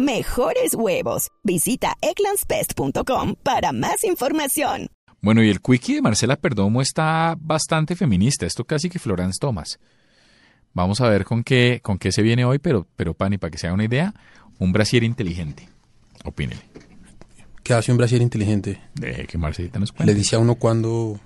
[0.00, 1.28] Mejores huevos.
[1.44, 4.88] Visita egglandsbest.com para más información.
[5.20, 9.78] Bueno, y el quickie de Marcela Perdomo está bastante feminista, esto casi que Florence Thomas.
[10.72, 13.58] Vamos a ver con qué, con qué se viene hoy, pero, pero Pani, para que
[13.58, 14.14] se haga una idea,
[14.58, 15.68] un brasier inteligente.
[16.24, 16.62] Opínele.
[17.62, 18.80] ¿Qué hace un brasier inteligente?
[18.94, 20.14] Deje que Marcelita nos cuente.
[20.14, 21.20] Le dice a uno cuando...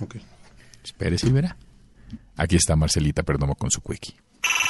[0.00, 0.16] Ok.
[0.84, 1.56] Espérese y verá.
[2.36, 4.14] Aquí está Marcelita Perdomo con su quickie.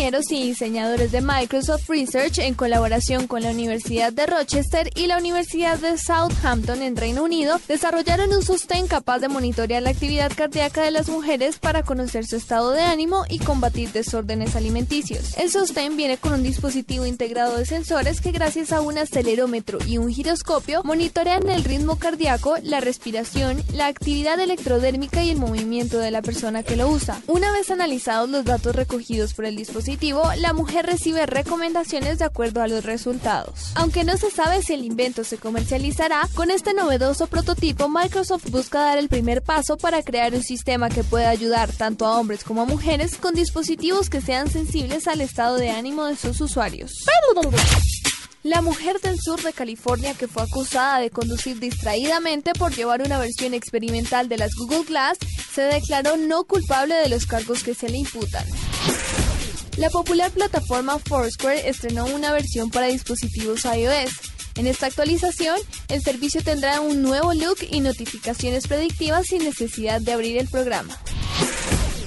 [0.00, 5.18] Ingenieros y diseñadores de Microsoft Research en colaboración con la Universidad de Rochester y la
[5.18, 10.82] Universidad de Southampton en Reino Unido desarrollaron un sostén capaz de monitorear la actividad cardíaca
[10.82, 15.36] de las mujeres para conocer su estado de ánimo y combatir desórdenes alimenticios.
[15.36, 19.98] El sostén viene con un dispositivo integrado de sensores que gracias a un acelerómetro y
[19.98, 26.10] un giroscopio monitorean el ritmo cardíaco, la respiración, la actividad electrodérmica y el movimiento de
[26.10, 27.20] la persona que lo usa.
[27.26, 29.89] Una vez analizados los datos recogidos por el dispositivo,
[30.36, 33.72] la mujer recibe recomendaciones de acuerdo a los resultados.
[33.74, 38.80] Aunque no se sabe si el invento se comercializará, con este novedoso prototipo Microsoft busca
[38.80, 42.62] dar el primer paso para crear un sistema que pueda ayudar tanto a hombres como
[42.62, 46.92] a mujeres con dispositivos que sean sensibles al estado de ánimo de sus usuarios.
[48.42, 53.18] La mujer del sur de California que fue acusada de conducir distraídamente por llevar una
[53.18, 55.18] versión experimental de las Google Glass
[55.52, 58.46] se declaró no culpable de los cargos que se le imputan.
[59.80, 64.10] La popular plataforma Foursquare estrenó una versión para dispositivos iOS.
[64.56, 70.12] En esta actualización, el servicio tendrá un nuevo look y notificaciones predictivas sin necesidad de
[70.12, 70.98] abrir el programa.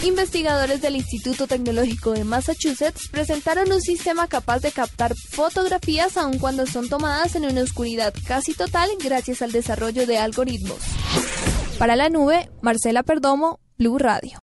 [0.03, 6.67] Investigadores del Instituto Tecnológico de Massachusetts presentaron un sistema capaz de captar fotografías aun cuando
[6.67, 10.77] son tomadas en una oscuridad casi total gracias al desarrollo de algoritmos.
[11.79, 14.39] Para la nube, Marcela Perdomo, Blue Radio.